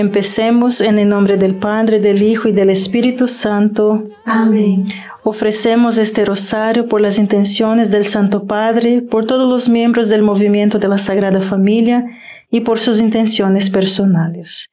Empecemos 0.00 0.80
en 0.80 0.98
el 0.98 1.10
nombre 1.10 1.36
del 1.36 1.56
Padre, 1.56 2.00
del 2.00 2.22
Hijo 2.22 2.48
y 2.48 2.52
del 2.52 2.70
Espíritu 2.70 3.26
Santo. 3.26 4.08
Amén. 4.24 4.88
Ofrecemos 5.24 5.98
este 5.98 6.24
rosario 6.24 6.88
por 6.88 7.02
las 7.02 7.18
intenciones 7.18 7.90
del 7.90 8.06
Santo 8.06 8.46
Padre, 8.46 9.02
por 9.02 9.26
todos 9.26 9.46
los 9.46 9.68
miembros 9.68 10.08
del 10.08 10.22
movimiento 10.22 10.78
de 10.78 10.88
la 10.88 10.96
Sagrada 10.96 11.42
Familia 11.42 12.06
y 12.50 12.62
por 12.62 12.80
sus 12.80 12.98
intenciones 12.98 13.68
personales. 13.68 14.70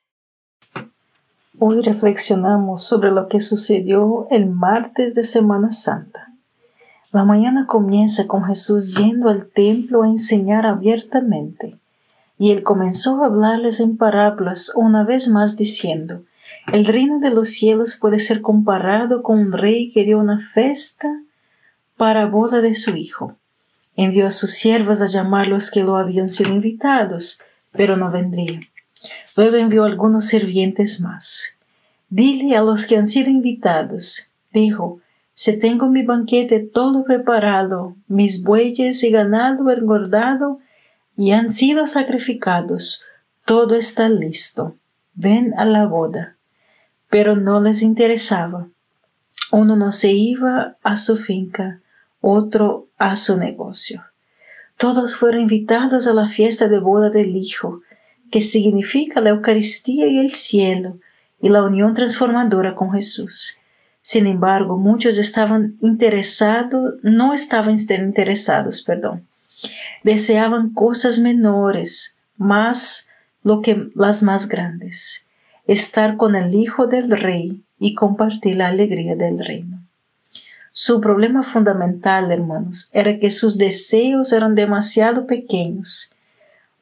Hoy 1.60 1.82
reflexionamos 1.82 2.84
sobre 2.84 3.12
lo 3.12 3.28
que 3.28 3.42
sucedió 3.42 4.28
el 4.32 4.50
martes 4.50 5.14
de 5.14 5.24
Semana 5.24 5.72
Santa. 5.72 6.28
La 7.12 7.26
mañana 7.26 7.66
comienza 7.68 8.28
con 8.28 8.46
Jesús 8.46 8.96
yendo 8.96 9.28
al 9.28 9.50
templo 9.50 10.04
a 10.04 10.08
enseñar 10.08 10.66
abiertamente, 10.66 11.76
y 12.38 12.52
él 12.52 12.64
comenzó 12.64 13.24
a 13.24 13.28
hablarles 13.28 13.80
en 13.80 13.98
parábolas 13.98 14.72
una 14.76 15.04
vez 15.04 15.28
más 15.28 15.58
diciendo, 15.58 16.24
el 16.72 16.86
reino 16.86 17.20
de 17.20 17.30
los 17.30 17.50
cielos 17.50 17.96
puede 17.96 18.20
ser 18.20 18.42
comparado 18.42 19.24
con 19.24 19.40
un 19.40 19.52
rey 19.54 19.90
que 19.90 20.04
dio 20.04 20.20
una 20.20 20.38
fiesta 20.38 21.22
para 21.96 22.26
boda 22.26 22.62
de 22.62 22.76
su 22.76 22.96
hijo. 22.96 23.36
Envió 23.96 24.28
a 24.28 24.32
sus 24.32 24.52
siervos 24.52 25.02
a 25.02 25.08
llamar 25.08 25.48
los 25.48 25.72
que 25.72 25.82
lo 25.82 25.96
habían 25.96 26.30
sido 26.30 26.52
invitados, 26.52 27.40
pero 27.72 27.98
no 27.98 28.12
vendrían. 28.12 28.66
Luego 29.36 29.56
envió 29.56 29.86
algunos 29.86 30.26
sirvientes 30.26 31.00
más. 31.00 31.56
Dile 32.10 32.56
a 32.56 32.62
los 32.62 32.86
que 32.86 32.98
han 32.98 33.08
sido 33.08 33.30
invitados, 33.30 34.30
dijo, 34.54 35.00
si 35.34 35.58
tengo 35.58 35.88
mi 35.90 36.04
banquete 36.04 36.60
todo 36.60 37.04
preparado, 37.04 37.96
mis 38.08 38.44
bueyes 38.44 39.04
y 39.04 39.12
ganado 39.12 39.70
engordado 39.72 40.60
y 41.18 41.32
han 41.32 41.52
sido 41.52 41.88
sacrificados, 41.88 43.04
todo 43.44 43.76
está 43.76 44.08
listo. 44.08 44.78
Ven 45.14 45.54
a 45.58 45.66
la 45.66 45.86
boda 45.86 46.38
pero 47.10 47.36
no 47.36 47.62
les 47.62 47.82
interesaba. 47.82 48.68
Uno 49.52 49.76
no 49.76 49.92
se 49.92 50.12
iba 50.12 50.78
a 50.84 50.96
su 50.96 51.18
finca, 51.18 51.80
otro 52.22 52.88
a 52.98 53.16
su 53.16 53.38
negocio. 53.38 54.04
Todos 54.78 55.16
fueron 55.16 55.42
invitados 55.42 56.06
a 56.06 56.14
la 56.14 56.26
fiesta 56.26 56.68
de 56.68 56.80
boda 56.80 57.10
del 57.10 57.36
Hijo, 57.36 57.82
que 58.30 58.42
significa 58.42 59.22
la 59.22 59.30
Eucaristía 59.30 60.08
y 60.08 60.20
el 60.20 60.32
cielo 60.32 61.00
y 61.42 61.50
la 61.50 61.64
unión 61.64 61.94
transformadora 61.94 62.76
con 62.76 62.92
Jesús. 62.92 63.58
Sin 64.02 64.28
embargo, 64.28 64.78
muchos 64.78 65.18
estaban 65.18 65.78
interesados, 65.82 66.96
no 67.04 67.34
estaban 67.34 67.78
interesados, 67.90 68.82
perdón. 68.82 69.26
Deseaban 70.08 70.74
cosas 70.74 71.20
menores, 71.20 72.18
más 72.38 73.10
lo 73.44 73.62
que 73.62 73.90
las 73.94 74.24
más 74.24 74.48
grandes 74.48 75.26
estar 75.66 76.16
con 76.16 76.36
el 76.36 76.56
Hijo 76.56 76.88
del 76.88 77.12
Rey 77.12 77.62
y 77.78 77.94
compartir 77.94 78.56
la 78.56 78.70
alegría 78.70 79.18
del 79.18 79.44
reino. 79.44 79.82
Su 80.72 81.02
problema 81.02 81.44
fundamental, 81.44 82.32
hermanos, 82.32 82.90
era 82.94 83.20
que 83.20 83.30
sus 83.32 83.58
deseos 83.58 84.32
eran 84.32 84.56
demasiado 84.56 85.28
pequeños. 85.28 86.14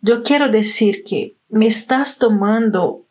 Yo 0.01 0.21
quiero 0.21 0.49
decir 0.49 1.03
que 1.03 1.33
me 1.49 1.65
estás 1.65 2.19
tomando 2.19 3.01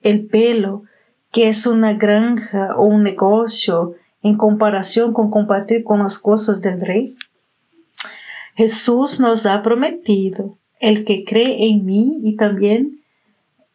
el 0.00 0.26
pelo, 0.26 0.82
que 1.30 1.48
es 1.48 1.66
una 1.66 1.92
granja 1.92 2.74
o 2.76 2.82
un 2.82 3.04
negocio, 3.04 3.94
en 4.24 4.36
comparación 4.36 5.12
con 5.12 5.30
compartir 5.30 5.84
con 5.84 6.00
las 6.00 6.18
cosas 6.18 6.62
del 6.62 6.80
rey. 6.80 7.14
Jesús 8.54 9.18
nos 9.18 9.46
ha 9.46 9.62
prometido, 9.62 10.58
el 10.80 11.04
que 11.04 11.24
cree 11.24 11.68
en 11.68 11.84
mí 11.86 12.20
y 12.22 12.36
también 12.36 13.00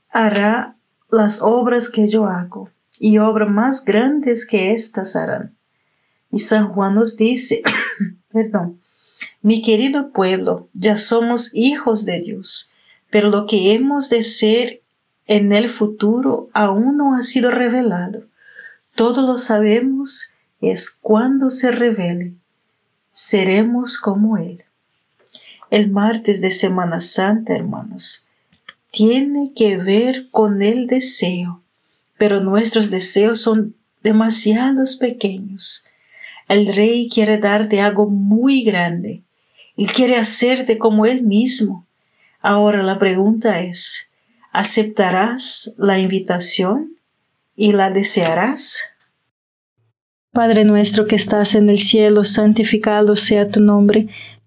hará 0.10 0.76
las 1.10 1.42
obras 1.42 1.90
que 1.90 2.10
yo 2.10 2.26
hago, 2.26 2.70
y 3.00 3.18
obras 3.18 3.50
más 3.50 3.86
grandes 3.86 4.46
que 4.46 4.74
éstas 4.74 5.16
harán. 5.16 5.56
Y 6.32 6.40
San 6.40 6.70
Juan 6.70 6.96
nos 6.96 7.18
dice, 7.18 7.64
perdón, 8.32 8.80
mi 9.42 9.62
querido 9.62 10.12
pueblo, 10.12 10.70
ya 10.74 10.98
somos 10.98 11.56
hijos 11.56 12.06
de 12.06 12.22
Dios, 12.22 12.72
pero 13.10 13.30
lo 13.30 13.48
que 13.48 13.74
hemos 13.74 14.10
de 14.10 14.24
ser 14.24 14.82
en 15.26 15.54
el 15.54 15.70
futuro 15.70 16.50
aún 16.54 16.98
no 16.98 17.16
ha 17.16 17.24
sido 17.24 17.52
revelado. 17.52 18.26
Todo 18.96 19.22
lo 19.26 19.38
sabemos 19.38 20.32
es 20.62 20.90
cuando 20.90 21.50
se 21.50 21.72
revele. 21.72 22.34
Seremos 23.12 24.00
como 24.00 24.38
Él. 24.38 24.67
El 25.70 25.90
martes 25.90 26.40
de 26.40 26.52
Semana 26.52 27.02
Santa, 27.02 27.54
hermanos, 27.54 28.26
tiene 28.92 29.52
que 29.54 29.76
ver 29.76 30.30
con 30.32 30.62
el 30.62 30.88
deseo, 30.88 31.62
pero 32.18 32.40
nuestros 32.40 32.90
deseos 32.90 33.42
son 33.42 33.76
demasiados 34.02 34.96
pequeños. 34.96 35.84
El 36.48 36.74
rey 36.74 37.10
quiere 37.14 37.38
darte 37.38 37.82
algo 37.82 38.10
muy 38.10 38.64
grande. 38.64 39.24
Él 39.76 39.92
quiere 39.92 40.16
hacerte 40.16 40.78
como 40.78 41.06
él 41.06 41.24
mismo. 41.24 41.86
Ahora 42.40 42.82
la 42.82 42.98
pregunta 42.98 43.60
es, 43.60 44.08
¿aceptarás 44.54 45.74
la 45.78 46.00
invitación 46.00 46.94
y 47.58 47.74
la 47.74 47.90
desearás? 47.90 48.80
Padre 50.32 50.64
nuestro 50.64 51.08
que 51.08 51.16
estás 51.16 51.56
en 51.56 51.70
el 51.70 51.80
cielo, 51.80 52.24
santificado 52.24 53.16
sea 53.16 53.50
tu 53.50 53.60
nombre 53.60 54.08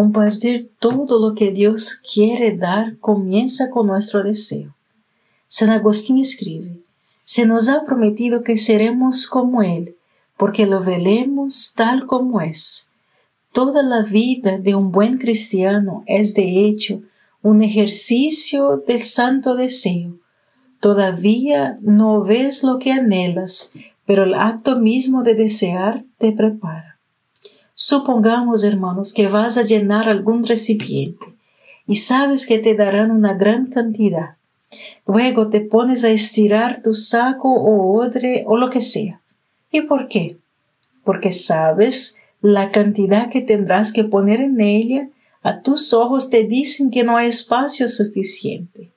Compartir 0.00 0.70
todo 0.78 1.18
lo 1.18 1.34
que 1.34 1.50
Dios 1.50 1.94
quiere 1.96 2.56
dar 2.56 2.98
comienza 2.98 3.68
con 3.68 3.88
nuestro 3.88 4.22
deseo. 4.22 4.72
San 5.48 5.70
Agustín 5.70 6.18
escribe, 6.18 6.76
se 7.24 7.44
nos 7.46 7.68
ha 7.68 7.84
prometido 7.84 8.44
que 8.44 8.58
seremos 8.58 9.26
como 9.26 9.60
Él, 9.60 9.96
porque 10.36 10.66
lo 10.66 10.84
veremos 10.84 11.72
tal 11.74 12.06
como 12.06 12.40
es. 12.40 12.88
Toda 13.50 13.82
la 13.82 14.04
vida 14.04 14.58
de 14.58 14.76
un 14.76 14.92
buen 14.92 15.18
cristiano 15.18 16.04
es 16.06 16.32
de 16.34 16.64
hecho 16.64 17.02
un 17.42 17.64
ejercicio 17.64 18.84
del 18.86 19.02
santo 19.02 19.56
deseo. 19.56 20.14
Todavía 20.78 21.76
no 21.82 22.22
ves 22.22 22.62
lo 22.62 22.78
que 22.78 22.92
anhelas, 22.92 23.72
pero 24.06 24.22
el 24.22 24.34
acto 24.34 24.78
mismo 24.78 25.24
de 25.24 25.34
desear 25.34 26.04
te 26.18 26.30
prepara. 26.30 26.87
Supongamos, 27.80 28.64
hermanos, 28.64 29.14
que 29.14 29.28
vas 29.28 29.56
a 29.56 29.62
llenar 29.62 30.08
algún 30.08 30.44
recipiente 30.44 31.24
y 31.86 31.94
sabes 31.94 32.44
que 32.44 32.58
te 32.58 32.74
darán 32.74 33.12
una 33.12 33.34
gran 33.34 33.66
cantidad. 33.66 34.34
Luego 35.06 35.48
te 35.48 35.60
pones 35.60 36.02
a 36.02 36.08
estirar 36.08 36.82
tu 36.82 36.94
saco 36.94 37.48
o 37.48 37.96
odre 37.96 38.42
o 38.48 38.56
lo 38.56 38.68
que 38.68 38.80
sea. 38.80 39.20
¿Y 39.70 39.82
por 39.82 40.08
qué? 40.08 40.38
Porque 41.04 41.30
sabes 41.30 42.18
la 42.40 42.72
cantidad 42.72 43.30
que 43.30 43.42
tendrás 43.42 43.92
que 43.92 44.02
poner 44.02 44.40
en 44.40 44.60
ella. 44.60 45.08
A 45.42 45.60
tus 45.60 45.94
ojos 45.94 46.30
te 46.30 46.42
dicen 46.42 46.90
que 46.90 47.04
no 47.04 47.16
hay 47.16 47.28
espacio 47.28 47.86
suficiente. 47.86 48.90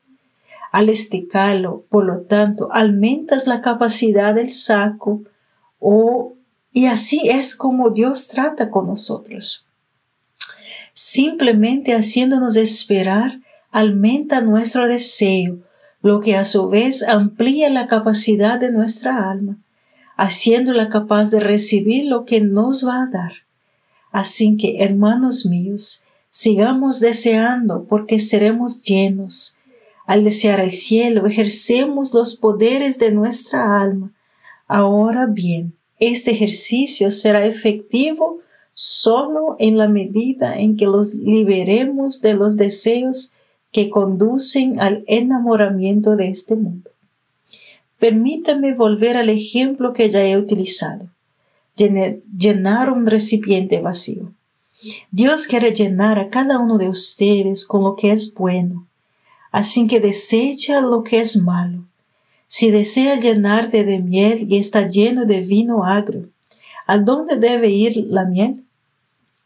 Al 0.71 0.89
esticarlo, 0.89 1.83
por 1.87 2.05
lo 2.05 2.21
tanto, 2.21 2.67
aumentas 2.73 3.45
la 3.45 3.61
capacidad 3.61 4.33
del 4.33 4.51
saco 4.51 5.21
o 5.77 6.33
y 6.73 6.85
así 6.85 7.29
es 7.29 7.55
como 7.55 7.89
Dios 7.89 8.27
trata 8.27 8.69
con 8.69 8.87
nosotros. 8.87 9.65
Simplemente 10.93 11.93
haciéndonos 11.93 12.55
esperar, 12.55 13.39
aumenta 13.71 14.41
nuestro 14.41 14.87
deseo, 14.87 15.59
lo 16.01 16.19
que 16.19 16.35
a 16.35 16.45
su 16.45 16.69
vez 16.69 17.03
amplía 17.07 17.69
la 17.69 17.87
capacidad 17.87 18.59
de 18.59 18.71
nuestra 18.71 19.29
alma, 19.31 19.57
haciéndola 20.17 20.89
capaz 20.89 21.29
de 21.29 21.39
recibir 21.39 22.05
lo 22.05 22.25
que 22.25 22.41
nos 22.41 22.87
va 22.87 23.03
a 23.03 23.07
dar. 23.07 23.33
Así 24.11 24.57
que, 24.57 24.83
hermanos 24.83 25.45
míos, 25.45 26.03
sigamos 26.29 26.99
deseando 26.99 27.85
porque 27.85 28.19
seremos 28.19 28.83
llenos. 28.83 29.57
Al 30.05 30.23
desear 30.23 30.59
el 30.59 30.71
cielo, 30.71 31.27
ejercemos 31.27 32.13
los 32.13 32.35
poderes 32.35 32.99
de 32.99 33.11
nuestra 33.11 33.79
alma. 33.81 34.11
Ahora 34.67 35.27
bien, 35.27 35.75
este 36.01 36.31
ejercicio 36.31 37.11
será 37.11 37.45
efectivo 37.45 38.39
solo 38.73 39.55
en 39.59 39.77
la 39.77 39.87
medida 39.87 40.57
en 40.57 40.75
que 40.75 40.87
los 40.87 41.13
liberemos 41.13 42.21
de 42.21 42.33
los 42.33 42.57
deseos 42.57 43.33
que 43.71 43.91
conducen 43.91 44.81
al 44.81 45.03
enamoramiento 45.05 46.15
de 46.15 46.29
este 46.29 46.55
mundo. 46.55 46.89
Permítame 47.99 48.73
volver 48.73 49.15
al 49.15 49.29
ejemplo 49.29 49.93
que 49.93 50.09
ya 50.09 50.25
he 50.25 50.37
utilizado. 50.37 51.05
Llenar 51.77 52.91
un 52.91 53.05
recipiente 53.05 53.79
vacío. 53.79 54.33
Dios 55.11 55.45
quiere 55.45 55.71
llenar 55.71 56.17
a 56.17 56.29
cada 56.29 56.57
uno 56.57 56.79
de 56.79 56.89
ustedes 56.89 57.63
con 57.63 57.83
lo 57.83 57.95
que 57.95 58.11
es 58.11 58.33
bueno, 58.33 58.87
así 59.51 59.87
que 59.87 59.99
desecha 59.99 60.81
lo 60.81 61.03
que 61.03 61.19
es 61.19 61.37
malo 61.37 61.83
si 62.51 62.69
desea 62.69 63.17
llenarte 63.17 63.85
de 63.85 63.99
miel 63.99 64.45
y 64.49 64.57
está 64.57 64.85
lleno 64.85 65.25
de 65.25 65.39
vino 65.39 65.85
agrio, 65.85 66.27
¿a 66.85 66.97
dónde 66.97 67.37
debe 67.37 67.69
ir 67.69 67.95
la 68.09 68.25
miel? 68.25 68.65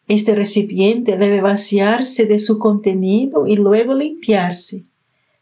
Este 0.08 0.34
recipiente 0.34 1.16
debe 1.16 1.40
vaciarse 1.40 2.26
de 2.26 2.40
su 2.40 2.58
contenido 2.58 3.46
y 3.46 3.58
luego 3.58 3.94
limpiarse. 3.94 4.86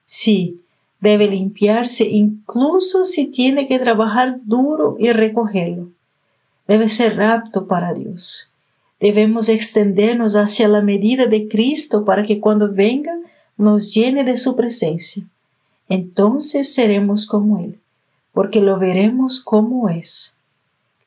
Sí, 0.04 0.60
debe 1.00 1.28
limpiarse 1.28 2.04
incluso 2.04 3.06
si 3.06 3.28
tiene 3.28 3.66
que 3.66 3.80
trabajar 3.80 4.40
duro 4.44 4.98
y 5.00 5.14
recogerlo. 5.14 5.88
Debe 6.68 6.90
ser 6.90 7.16
rapto 7.16 7.66
para 7.66 7.94
Dios. 7.94 8.52
Debemos 9.00 9.48
extendernos 9.48 10.36
hacia 10.36 10.68
la 10.68 10.82
medida 10.82 11.28
de 11.28 11.48
Cristo 11.48 12.04
para 12.04 12.24
que 12.24 12.42
cuando 12.42 12.74
venga 12.74 13.18
nos 13.56 13.94
llene 13.94 14.26
de 14.26 14.36
su 14.36 14.58
presencia 14.58 15.24
entonces 15.94 16.74
seremos 16.74 17.28
como 17.28 17.60
Él, 17.60 17.80
porque 18.32 18.62
lo 18.62 18.80
veremos 18.80 19.40
como 19.40 19.90
es. 19.90 20.36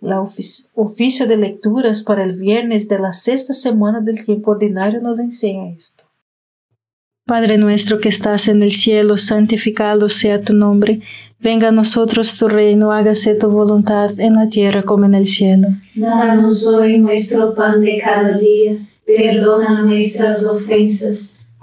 La 0.00 0.20
oficio 0.20 1.26
de 1.26 1.36
lecturas 1.36 2.04
para 2.04 2.22
el 2.22 2.36
viernes 2.36 2.88
de 2.88 3.00
la 3.00 3.12
sexta 3.12 3.52
semana 3.52 4.00
del 4.00 4.24
tiempo 4.24 4.52
ordinario 4.52 5.00
nos 5.00 5.18
enseña 5.18 5.70
esto. 5.70 6.04
Padre 7.24 7.58
nuestro 7.58 7.98
que 7.98 8.08
estás 8.08 8.46
en 8.46 8.62
el 8.62 8.70
cielo, 8.70 9.18
santificado 9.18 10.08
sea 10.08 10.40
tu 10.42 10.52
nombre. 10.52 11.00
Venga 11.40 11.70
a 11.70 11.72
nosotros 11.72 12.38
tu 12.38 12.46
reino, 12.46 12.92
hágase 12.92 13.34
tu 13.34 13.50
voluntad 13.50 14.12
en 14.20 14.36
la 14.36 14.48
tierra 14.48 14.84
como 14.84 15.06
en 15.06 15.16
el 15.16 15.26
cielo. 15.26 15.66
Danos 15.96 16.64
hoy 16.68 16.98
nuestro 16.98 17.56
pan 17.56 17.80
de 17.80 17.98
cada 17.98 18.38
día, 18.38 18.76
perdona 19.04 19.82
nuestras 19.82 20.46
ofensas 20.46 21.36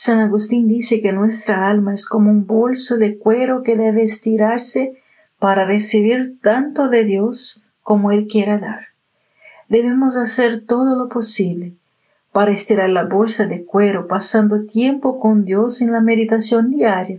San 0.00 0.20
Agustín 0.20 0.68
dice 0.68 1.02
que 1.02 1.12
nuestra 1.12 1.68
alma 1.68 1.92
es 1.92 2.06
como 2.06 2.30
un 2.30 2.46
bolso 2.46 2.98
de 2.98 3.18
cuero 3.18 3.64
que 3.64 3.74
debe 3.74 4.04
estirarse 4.04 4.92
para 5.40 5.64
recibir 5.64 6.38
tanto 6.40 6.88
de 6.88 7.02
Dios 7.02 7.64
como 7.82 8.12
Él 8.12 8.28
quiera 8.28 8.58
dar. 8.58 8.86
Debemos 9.68 10.16
hacer 10.16 10.64
todo 10.64 10.94
lo 10.94 11.08
posible 11.08 11.74
para 12.30 12.52
estirar 12.52 12.90
la 12.90 13.06
bolsa 13.06 13.46
de 13.46 13.64
cuero 13.64 14.06
pasando 14.06 14.66
tiempo 14.66 15.18
con 15.18 15.44
Dios 15.44 15.80
en 15.80 15.90
la 15.90 16.00
meditación 16.00 16.70
diaria, 16.70 17.18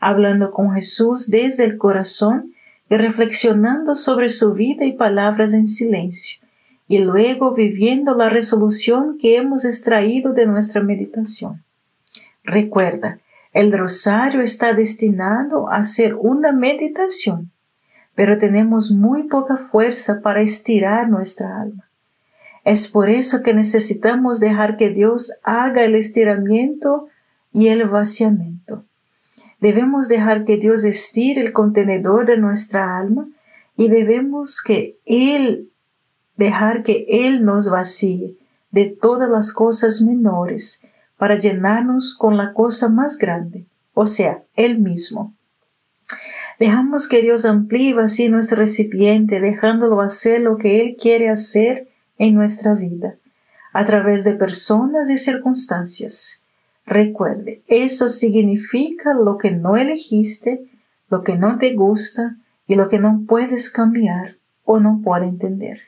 hablando 0.00 0.50
con 0.50 0.72
Jesús 0.72 1.30
desde 1.30 1.64
el 1.64 1.78
corazón 1.78 2.52
y 2.90 2.96
reflexionando 2.96 3.94
sobre 3.94 4.30
su 4.30 4.52
vida 4.52 4.84
y 4.84 4.94
palabras 4.94 5.52
en 5.52 5.68
silencio, 5.68 6.40
y 6.88 7.04
luego 7.04 7.54
viviendo 7.54 8.16
la 8.16 8.28
resolución 8.30 9.16
que 9.16 9.36
hemos 9.36 9.64
extraído 9.64 10.32
de 10.32 10.46
nuestra 10.46 10.82
meditación. 10.82 11.62
Recuerda, 12.46 13.18
el 13.52 13.72
rosario 13.72 14.40
está 14.40 14.72
destinado 14.72 15.68
a 15.68 15.82
ser 15.82 16.14
una 16.14 16.52
meditación, 16.52 17.50
pero 18.14 18.38
tenemos 18.38 18.92
muy 18.92 19.24
poca 19.24 19.56
fuerza 19.56 20.20
para 20.20 20.42
estirar 20.42 21.10
nuestra 21.10 21.60
alma. 21.60 21.90
Es 22.64 22.86
por 22.86 23.10
eso 23.10 23.42
que 23.42 23.52
necesitamos 23.52 24.38
dejar 24.38 24.76
que 24.76 24.90
Dios 24.90 25.32
haga 25.42 25.84
el 25.84 25.96
estiramiento 25.96 27.08
y 27.52 27.66
el 27.68 27.84
vaciamiento. 27.88 28.84
Debemos 29.58 30.06
dejar 30.06 30.44
que 30.44 30.56
Dios 30.56 30.84
estire 30.84 31.40
el 31.40 31.52
contenedor 31.52 32.26
de 32.26 32.36
nuestra 32.36 32.96
alma 32.96 33.28
y 33.76 33.88
debemos 33.88 34.62
que 34.62 34.98
Él 35.04 35.70
dejar 36.36 36.84
que 36.84 37.06
Él 37.08 37.44
nos 37.44 37.68
vacíe 37.68 38.36
de 38.70 38.84
todas 38.84 39.28
las 39.28 39.52
cosas 39.52 40.00
menores 40.00 40.85
para 41.18 41.38
llenarnos 41.38 42.14
con 42.14 42.36
la 42.36 42.52
cosa 42.52 42.88
más 42.88 43.18
grande, 43.18 43.66
o 43.94 44.06
sea, 44.06 44.44
Él 44.54 44.78
mismo. 44.78 45.34
Dejamos 46.58 47.08
que 47.08 47.20
Dios 47.20 47.44
amplíe 47.44 47.94
así 48.00 48.28
nuestro 48.28 48.58
recipiente, 48.58 49.40
dejándolo 49.40 50.00
hacer 50.00 50.40
lo 50.40 50.56
que 50.56 50.80
Él 50.80 50.96
quiere 51.00 51.28
hacer 51.28 51.88
en 52.18 52.34
nuestra 52.34 52.74
vida, 52.74 53.16
a 53.72 53.84
través 53.84 54.24
de 54.24 54.34
personas 54.34 55.10
y 55.10 55.18
circunstancias. 55.18 56.42
Recuerde, 56.86 57.62
eso 57.66 58.08
significa 58.08 59.12
lo 59.12 59.38
que 59.38 59.50
no 59.50 59.76
elegiste, 59.76 60.64
lo 61.10 61.22
que 61.22 61.36
no 61.36 61.58
te 61.58 61.74
gusta 61.74 62.36
y 62.66 62.76
lo 62.76 62.88
que 62.88 62.98
no 62.98 63.24
puedes 63.26 63.70
cambiar 63.70 64.36
o 64.64 64.80
no 64.80 65.00
puedes 65.02 65.28
entender. 65.28 65.80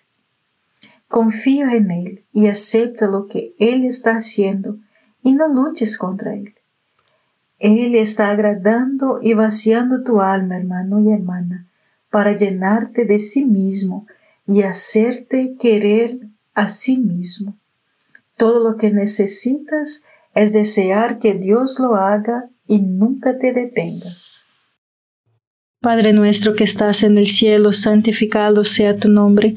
Confía 1.09 1.73
en 1.75 1.91
Él 1.91 2.25
y 2.33 2.49
acepta 2.49 3.07
lo 3.07 3.27
que 3.27 3.55
Él 3.59 3.85
está 3.85 4.17
haciendo 4.17 4.79
y 5.23 5.33
no 5.33 5.49
luches 5.49 5.97
contra 5.97 6.35
Él. 6.35 6.55
Él 7.59 7.95
está 7.97 8.31
agradando 8.31 9.19
y 9.21 9.35
vaciando 9.35 10.05
tu 10.05 10.21
alma, 10.21 10.57
hermano 10.57 11.01
y 11.01 11.13
hermana, 11.13 11.67
para 12.11 12.37
llenarte 12.37 13.05
de 13.05 13.19
sí 13.19 13.45
mismo 13.45 14.07
y 14.47 14.63
hacerte 14.63 15.57
querer 15.59 16.21
a 16.55 16.69
sí 16.69 16.99
mismo. 16.99 17.57
Todo 18.37 18.61
lo 18.61 18.77
que 18.77 18.93
necesitas 18.93 20.05
es 20.35 20.53
desear 20.53 21.19
que 21.19 21.35
Dios 21.35 21.79
lo 21.81 21.97
haga 21.97 22.49
y 22.67 22.79
nunca 22.79 23.39
te 23.39 23.53
detengas. 23.53 24.45
Padre 25.81 26.13
nuestro 26.13 26.55
que 26.55 26.65
estás 26.65 27.03
en 27.05 27.19
el 27.19 27.29
cielo, 27.29 27.73
santificado 27.73 28.65
sea 28.65 28.99
tu 28.99 29.09
nombre. 29.09 29.57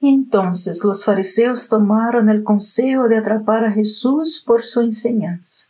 Entonces 0.00 0.82
los 0.84 1.04
fariseos 1.04 1.68
tomaron 1.68 2.28
el 2.28 2.42
consejo 2.42 3.08
de 3.08 3.18
atrapar 3.18 3.64
a 3.64 3.72
Jesús 3.72 4.42
por 4.46 4.62
su 4.62 4.80
enseñanza. 4.80 5.66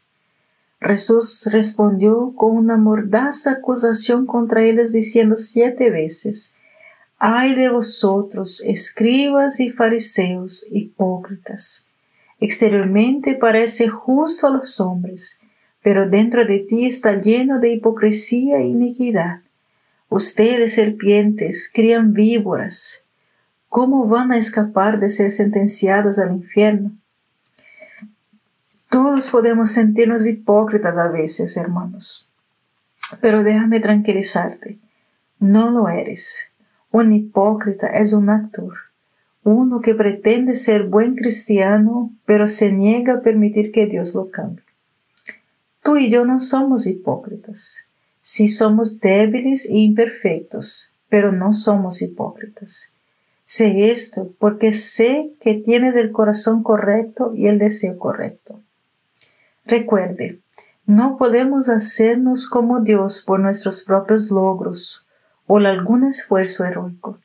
Jesús 0.81 1.47
respondió 1.51 2.33
con 2.37 2.57
una 2.57 2.77
mordaza 2.77 3.53
acusación 3.53 4.27
contra 4.27 4.63
ellos 4.63 4.93
diciendo 4.93 5.37
siete 5.37 5.91
veces, 5.91 6.55
Ay 7.19 7.55
de 7.55 7.69
vosotros, 7.69 8.63
escribas 8.65 9.61
y 9.61 9.69
fariseos, 9.69 10.65
hipócritas. 10.71 11.87
Exteriormente 12.41 13.35
parece 13.35 13.89
justo 13.89 14.47
a 14.47 14.51
los 14.51 14.81
hombres, 14.81 15.39
pero 15.83 16.09
dentro 16.09 16.47
de 16.47 16.61
ti 16.61 16.87
está 16.87 17.21
lleno 17.21 17.59
de 17.59 17.73
hipocresía 17.73 18.61
e 18.61 18.69
iniquidad. 18.69 19.41
Ustedes, 20.09 20.75
serpientes, 20.75 21.71
crían 21.71 22.15
víboras. 22.15 23.00
¿Cómo 23.71 24.05
van 24.09 24.33
a 24.33 24.37
escapar 24.37 24.99
de 24.99 25.09
ser 25.09 25.31
sentenciados 25.31 26.19
al 26.19 26.33
infierno? 26.33 26.91
Todos 28.89 29.29
podemos 29.29 29.71
sentirnos 29.71 30.27
hipócritas 30.27 30.97
a 30.97 31.07
veces, 31.07 31.57
hermanos. 31.57 32.29
Pero 33.21 33.45
déjame 33.45 33.79
tranquilizarte, 33.79 34.81
no 35.39 35.71
lo 35.71 35.89
eres. 35.89 36.49
Un 36.91 37.13
hipócrita 37.13 37.87
es 37.87 38.13
un 38.13 38.29
actor, 38.29 38.75
uno 39.45 39.81
que 39.81 39.95
pretende 39.95 40.57
ser 40.57 40.89
buen 40.89 41.15
cristiano, 41.15 42.13
pero 42.25 42.49
se 42.49 42.73
niega 42.73 43.15
a 43.15 43.21
permitir 43.23 43.71
que 43.71 43.87
Dios 43.87 44.17
lo 44.17 44.33
cambie. 44.33 44.65
Tú 45.85 45.97
y 45.97 46.11
yo 46.11 46.25
no 46.25 46.41
somos 46.41 46.89
hipócritas. 46.89 47.85
Sí 48.21 48.49
somos 48.49 48.99
débiles 48.99 49.65
e 49.65 49.77
imperfectos, 49.77 50.93
pero 51.09 51.31
no 51.31 51.53
somos 51.53 52.03
hipócritas. 52.03 52.93
Sé 53.51 53.91
esto 53.91 54.33
porque 54.39 54.73
sé 54.73 55.33
que 55.41 55.55
tienes 55.55 55.97
el 55.97 56.13
corazón 56.13 56.63
correcto 56.63 57.33
y 57.35 57.49
el 57.49 57.59
deseo 57.59 57.99
correcto. 57.99 58.61
Recuerde, 59.65 60.39
no 60.87 61.17
podemos 61.17 61.69
hacernos 61.69 62.47
como 62.47 62.79
Dios 62.79 63.25
por 63.27 63.41
nuestros 63.41 63.81
propios 63.81 64.31
logros 64.31 65.05
o 65.49 65.57
algún 65.57 66.05
esfuerzo 66.05 66.65
heroico. 66.65 67.19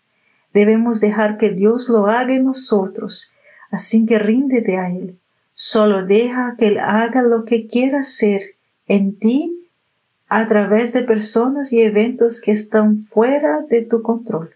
Debemos 0.52 1.00
dejar 1.00 1.38
que 1.38 1.52
Dios 1.52 1.90
lo 1.90 2.08
haga 2.08 2.34
en 2.34 2.46
nosotros, 2.46 3.32
así 3.70 4.08
que 4.08 4.18
ríndete 4.18 4.80
a 4.80 4.90
Él. 4.90 5.20
Solo 5.54 6.08
deja 6.08 6.56
que 6.58 6.70
Él 6.70 6.80
haga 6.80 7.22
lo 7.22 7.46
que 7.46 7.68
quiera 7.68 8.00
hacer 8.00 8.56
en 8.88 9.20
ti 9.20 9.70
a 10.28 10.48
través 10.48 10.92
de 10.92 11.04
personas 11.04 11.72
y 11.72 11.84
eventos 11.84 12.42
que 12.42 12.52
están 12.52 12.98
fuera 12.98 13.62
de 13.70 13.84
tu 13.84 14.02
control. 14.02 14.56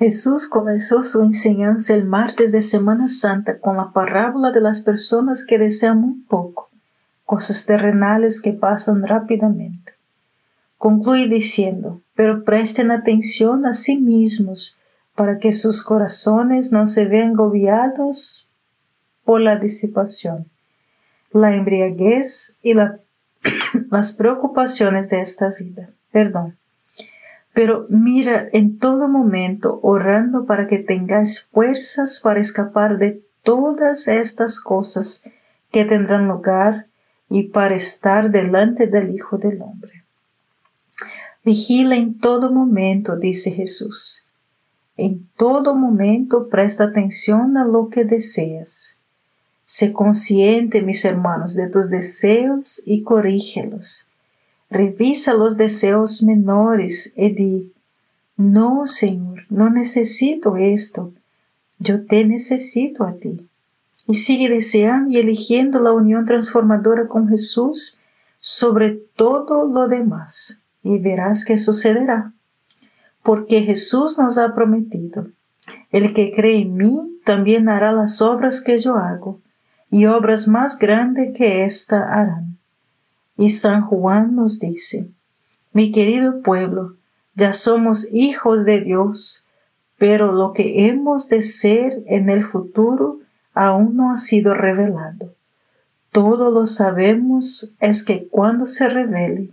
Jesús 0.00 0.48
comenzó 0.48 1.02
su 1.02 1.20
enseñanza 1.20 1.92
el 1.92 2.06
martes 2.06 2.52
de 2.52 2.62
Semana 2.62 3.06
Santa 3.06 3.60
con 3.60 3.76
la 3.76 3.92
parábola 3.92 4.50
de 4.50 4.62
las 4.62 4.80
personas 4.80 5.44
que 5.44 5.58
desean 5.58 6.00
muy 6.00 6.20
poco, 6.20 6.70
cosas 7.26 7.66
terrenales 7.66 8.40
que 8.40 8.54
pasan 8.54 9.06
rápidamente. 9.06 9.92
Concluye 10.78 11.28
diciendo, 11.28 12.00
pero 12.14 12.44
presten 12.44 12.90
atención 12.90 13.66
a 13.66 13.74
sí 13.74 13.98
mismos 13.98 14.78
para 15.14 15.38
que 15.38 15.52
sus 15.52 15.82
corazones 15.82 16.72
no 16.72 16.86
se 16.86 17.04
vean 17.04 17.34
gobiados 17.34 18.48
por 19.22 19.42
la 19.42 19.56
disipación, 19.56 20.48
la 21.30 21.54
embriaguez 21.54 22.56
y 22.62 22.72
las 23.90 24.12
preocupaciones 24.12 25.10
de 25.10 25.20
esta 25.20 25.50
vida. 25.50 25.90
Perdón 26.10 26.59
pero 27.52 27.86
mira 27.88 28.46
en 28.52 28.78
todo 28.78 29.08
momento 29.08 29.80
orando 29.82 30.46
para 30.46 30.66
que 30.66 30.78
tengáis 30.78 31.48
fuerzas 31.52 32.20
para 32.20 32.40
escapar 32.40 32.98
de 32.98 33.22
todas 33.42 34.06
estas 34.08 34.60
cosas 34.60 35.24
que 35.70 35.84
tendrán 35.84 36.28
lugar 36.28 36.86
y 37.28 37.44
para 37.44 37.74
estar 37.74 38.30
delante 38.30 38.86
del 38.86 39.14
Hijo 39.14 39.38
del 39.38 39.60
Hombre. 39.62 40.04
Vigila 41.44 41.96
en 41.96 42.18
todo 42.18 42.52
momento, 42.52 43.16
dice 43.16 43.50
Jesús. 43.50 44.24
En 44.96 45.28
todo 45.36 45.74
momento 45.74 46.48
presta 46.48 46.84
atención 46.84 47.56
a 47.56 47.64
lo 47.64 47.88
que 47.88 48.04
deseas. 48.04 48.96
Sé 49.64 49.92
consciente, 49.92 50.82
mis 50.82 51.04
hermanos, 51.04 51.54
de 51.54 51.68
tus 51.68 51.88
deseos 51.88 52.82
y 52.84 53.02
corrígelos 53.02 54.09
Revisa 54.70 55.34
los 55.34 55.56
deseos 55.56 56.22
menores 56.22 57.12
y 57.16 57.30
di, 57.30 57.72
No, 58.36 58.86
Señor, 58.86 59.42
no 59.50 59.68
necesito 59.68 60.56
esto. 60.56 61.12
Yo 61.78 62.06
te 62.06 62.24
necesito 62.24 63.04
a 63.04 63.14
ti. 63.14 63.48
Y 64.06 64.14
sigue 64.14 64.48
deseando 64.48 65.10
y 65.10 65.18
eligiendo 65.18 65.80
la 65.80 65.92
unión 65.92 66.24
transformadora 66.24 67.08
con 67.08 67.28
Jesús 67.28 68.00
sobre 68.40 68.96
todo 69.16 69.66
lo 69.66 69.86
demás. 69.86 70.60
Y 70.82 70.98
verás 70.98 71.44
que 71.44 71.58
sucederá. 71.58 72.32
Porque 73.22 73.62
Jesús 73.62 74.18
nos 74.18 74.38
ha 74.38 74.54
prometido, 74.54 75.26
el 75.90 76.14
que 76.14 76.32
cree 76.32 76.62
en 76.62 76.74
mí 76.74 77.20
también 77.24 77.68
hará 77.68 77.92
las 77.92 78.22
obras 78.22 78.62
que 78.62 78.78
yo 78.78 78.96
hago, 78.96 79.40
y 79.90 80.06
obras 80.06 80.48
más 80.48 80.78
grandes 80.78 81.36
que 81.36 81.64
ésta 81.64 82.02
harán. 82.02 82.49
Y 83.40 83.48
San 83.48 83.80
Juan 83.86 84.36
nos 84.36 84.60
dice, 84.60 85.08
mi 85.72 85.92
querido 85.92 86.42
pueblo, 86.42 86.96
ya 87.34 87.54
somos 87.54 88.06
hijos 88.12 88.66
de 88.66 88.82
Dios, 88.82 89.46
pero 89.96 90.30
lo 90.30 90.52
que 90.52 90.86
hemos 90.86 91.30
de 91.30 91.40
ser 91.40 92.02
en 92.04 92.28
el 92.28 92.44
futuro 92.44 93.20
aún 93.54 93.96
no 93.96 94.12
ha 94.12 94.18
sido 94.18 94.52
revelado. 94.52 95.34
Todo 96.12 96.50
lo 96.50 96.66
sabemos 96.66 97.72
es 97.80 98.02
que 98.02 98.28
cuando 98.28 98.66
se 98.66 98.90
revele, 98.90 99.48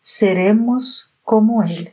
seremos 0.00 1.14
como 1.22 1.62
Él. 1.62 1.92